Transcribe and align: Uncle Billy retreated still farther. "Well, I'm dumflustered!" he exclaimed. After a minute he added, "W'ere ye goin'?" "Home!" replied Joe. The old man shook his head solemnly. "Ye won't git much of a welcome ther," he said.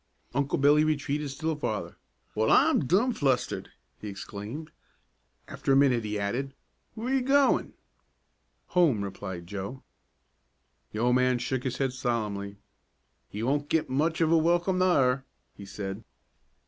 Uncle 0.33 0.57
Billy 0.57 0.83
retreated 0.83 1.29
still 1.29 1.55
farther. 1.55 1.95
"Well, 2.33 2.49
I'm 2.49 2.87
dumflustered!" 2.87 3.67
he 3.99 4.07
exclaimed. 4.07 4.71
After 5.47 5.71
a 5.71 5.75
minute 5.75 6.03
he 6.03 6.17
added, 6.17 6.55
"W'ere 6.97 7.17
ye 7.17 7.21
goin'?" 7.21 7.73
"Home!" 8.69 9.03
replied 9.03 9.45
Joe. 9.45 9.83
The 10.91 10.97
old 10.97 11.13
man 11.13 11.37
shook 11.37 11.63
his 11.65 11.77
head 11.77 11.93
solemnly. 11.93 12.57
"Ye 13.29 13.43
won't 13.43 13.69
git 13.69 13.91
much 13.91 14.21
of 14.21 14.31
a 14.31 14.37
welcome 14.39 14.79
ther," 14.79 15.23
he 15.55 15.65
said. 15.67 16.03